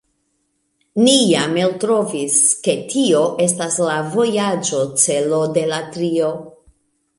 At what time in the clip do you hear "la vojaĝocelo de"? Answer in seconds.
3.89-5.69